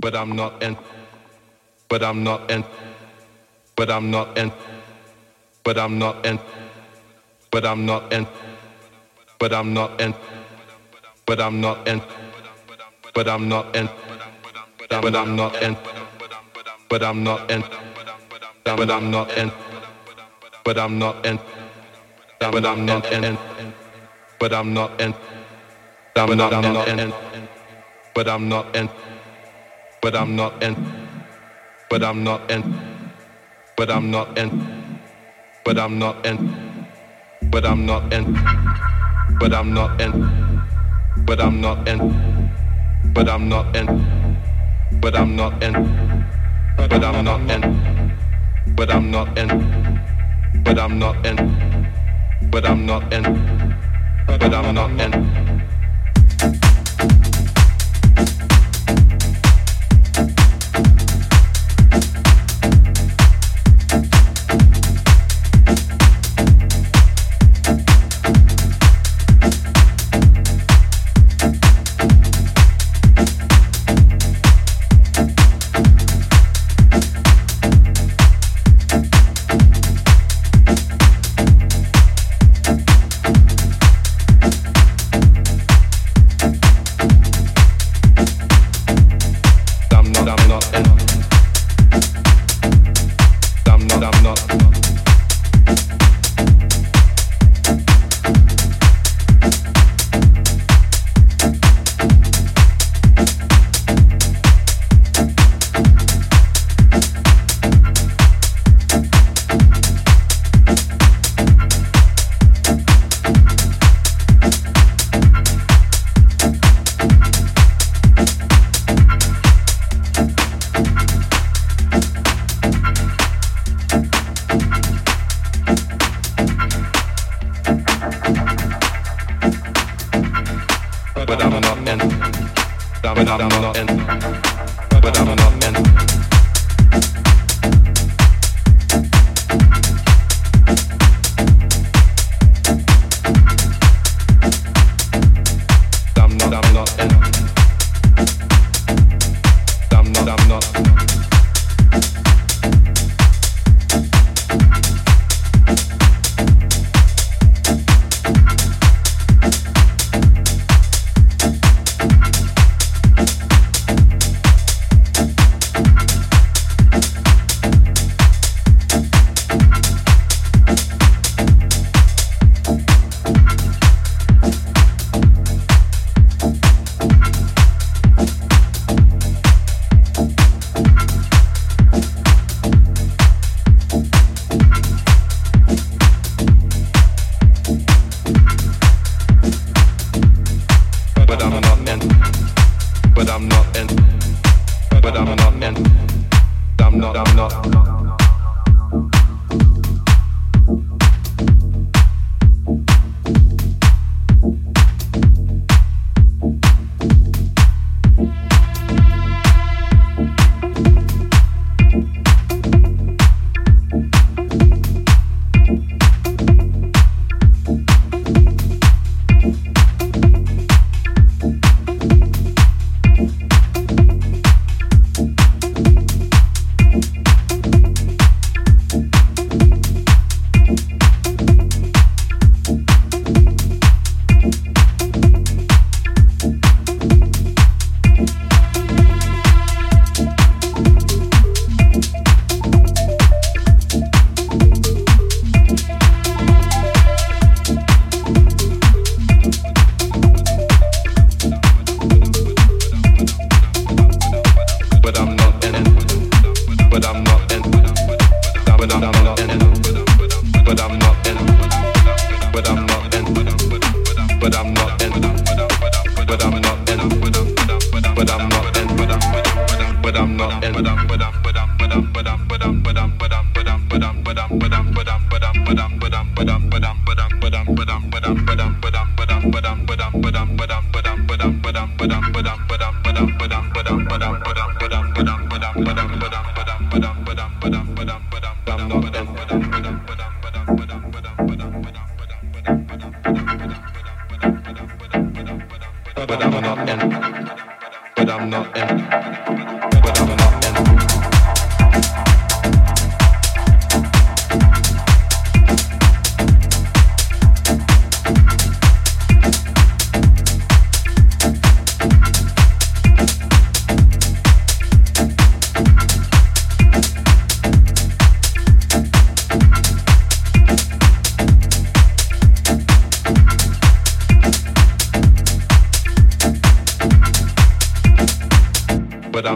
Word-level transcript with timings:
But 0.00 0.14
I'm 0.14 0.36
not 0.36 0.62
in. 0.62 0.76
But 1.88 2.02
I'm 2.02 2.22
not 2.22 2.50
in. 2.50 2.64
But 3.76 3.90
I'm 3.90 4.10
not 4.10 4.36
in. 4.38 4.52
But 5.64 5.78
I'm 5.78 5.98
not 5.98 6.26
in. 6.26 6.38
But 7.50 7.64
I'm 7.66 7.86
not 7.86 8.12
in. 8.12 8.26
But 9.38 9.52
I'm 9.52 9.74
not 9.74 10.00
in. 10.00 10.14
But 11.26 11.40
I'm 11.40 11.60
not 11.60 11.88
in. 11.88 12.00
But 13.14 13.28
I'm 13.28 13.48
not 13.48 13.76
in. 13.76 13.88
But 14.94 15.08
I'm 15.08 15.34
not 15.36 15.62
in. 15.62 15.76
But 16.88 17.02
I'm 17.04 17.24
not 17.24 17.50
in. 17.50 17.60
But 18.84 18.90
I'm 18.90 19.10
not 19.10 19.38
in. 19.38 19.48
But 20.64 20.78
I'm 20.78 20.98
not 20.98 21.26
in. 21.26 21.38
But 22.48 22.58
I'm 22.66 22.84
not 22.84 23.14
in. 23.14 23.30
But 24.38 24.54
I'm 24.54 24.74
not 24.74 25.00
in. 25.00 25.14
But 26.14 26.40
I'm 26.40 26.62
not 26.62 26.88
in. 26.88 27.12
But 28.14 28.28
I'm 28.28 28.48
not 28.48 28.76
in. 28.76 28.88
But 30.02 30.16
I'm 30.16 30.36
not 30.36 30.62
in. 30.62 30.76
But 31.90 32.04
I'm 32.04 32.24
not 32.24 32.50
in. 32.50 32.62
But 33.76 33.90
I'm 33.90 34.10
not 34.10 34.38
in. 34.38 35.00
But 35.64 35.78
I'm 35.78 35.98
not 35.98 36.26
in. 36.26 36.86
But 37.42 37.66
I'm 37.66 37.86
not 37.86 38.12
in. 38.14 38.36
But 39.30 39.54
I'm 39.54 39.74
not 39.74 40.00
in. 40.02 40.12
But 41.16 41.40
I'm 41.40 41.60
not 41.60 41.88
in. 41.88 42.50
But 43.04 43.28
I'm 43.28 43.48
not 43.48 43.76
in. 43.76 43.88
But 44.92 45.16
I'm 45.16 45.36
not 45.36 45.62
in. 45.64 45.76
But 46.86 47.00
I'm 47.00 47.10
not 47.36 47.44
in. 47.50 47.60
But 48.76 48.90
I'm 48.90 49.10
not 49.10 49.38
in. 49.38 50.00
But 50.64 50.78
I'm 50.78 50.98
not 50.98 51.26
in. 51.26 51.38
But 52.50 52.66
I'm 52.66 52.86
not 52.86 53.12
in. 53.14 53.26
But 54.26 54.54
I'm 54.54 54.74
not 54.74 55.00
in. 55.00 55.57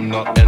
I'm 0.03 0.09
not 0.09 0.42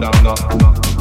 down, 0.00 0.10
down, 0.24 0.58
not. 0.58 0.91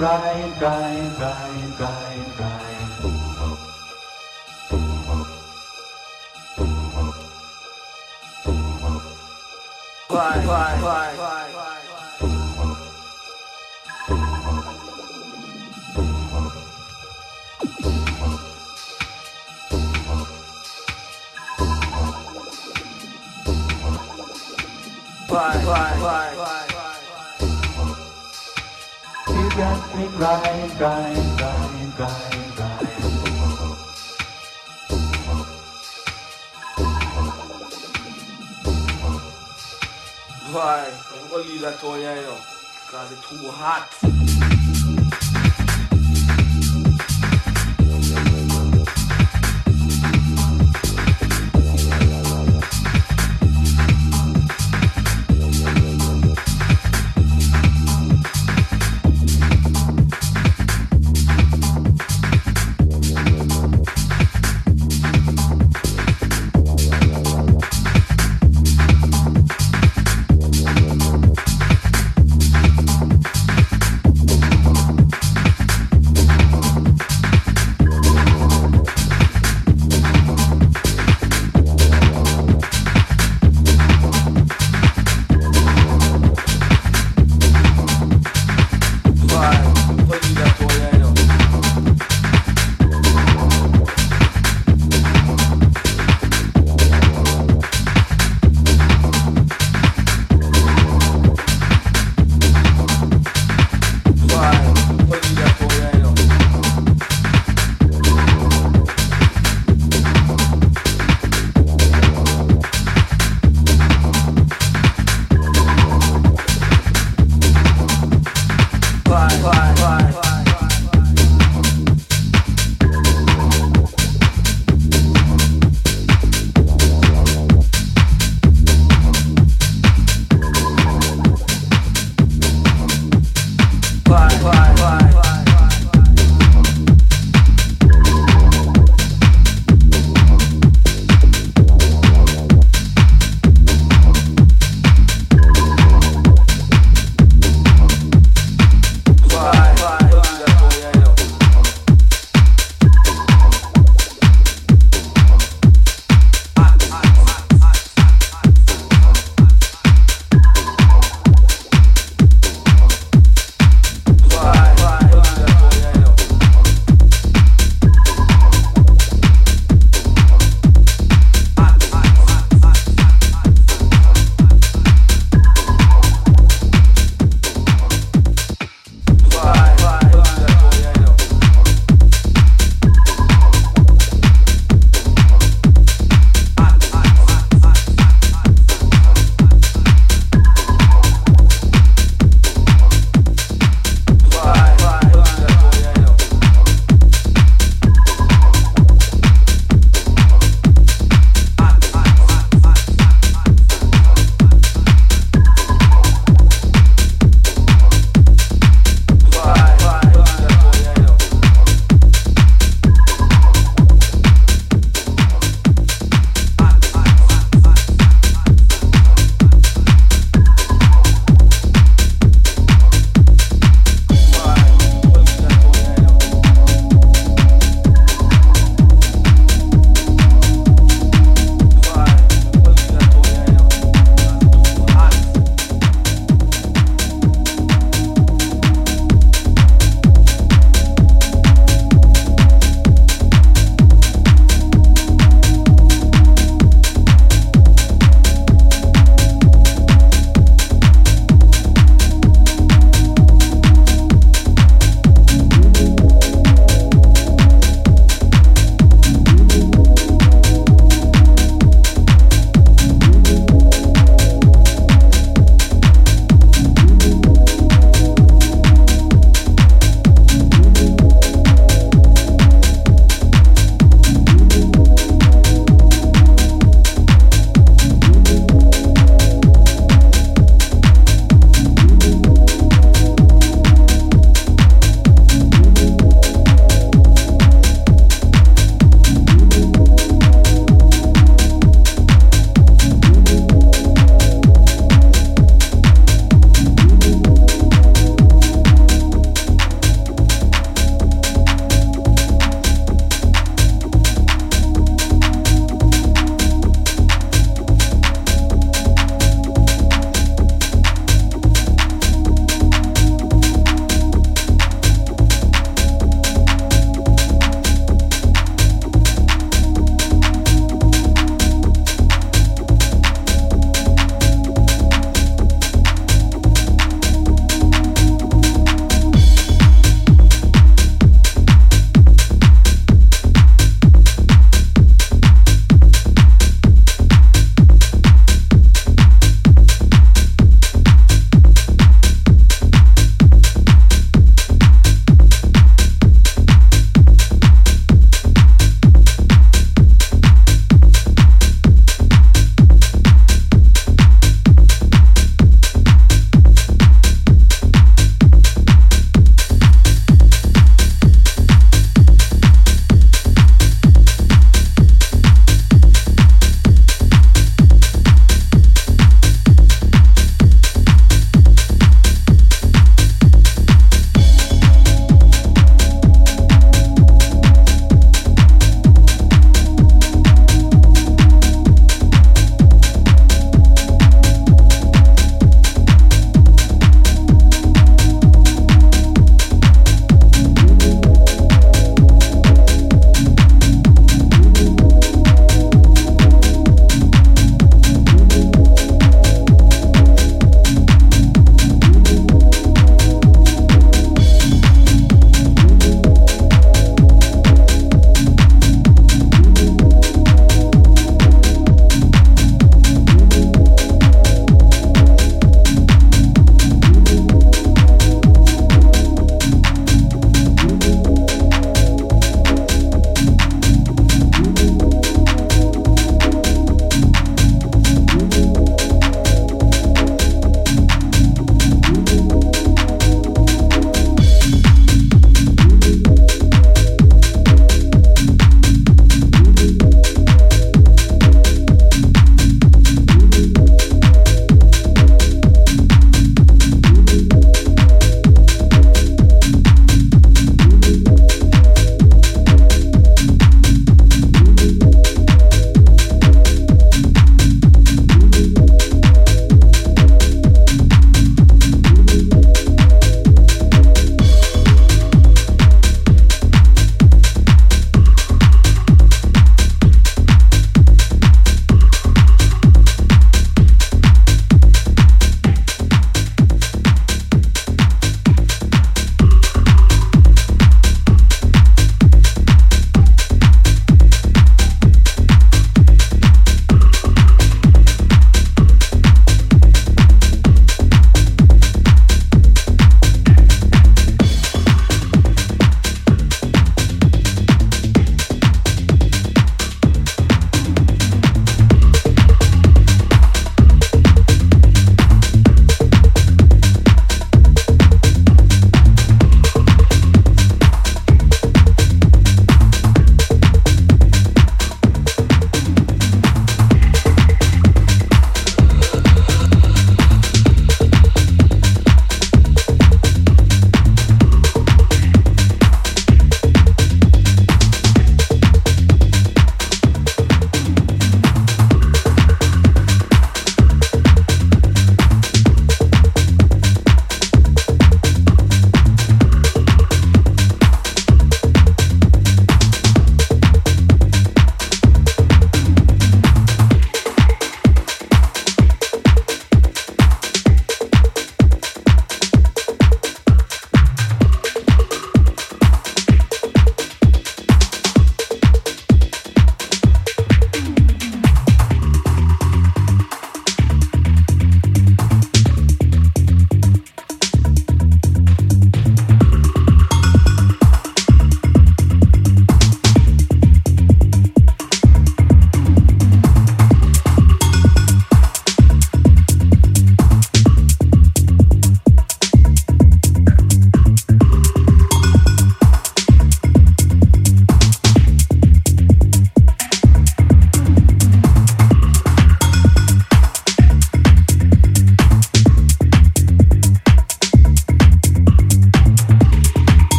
bright, 0.00 0.58
bright. 0.58 0.89
Why? 40.52 40.92
I'm 41.12 41.30
gonna 41.30 41.42
leave 41.44 41.60
that 41.60 41.78
to 41.80 41.86
you, 41.86 41.94
you 41.94 42.26
know, 42.26 42.38
because 42.86 43.12
it's 43.12 43.28
too 43.28 43.48
hot. 43.50 44.09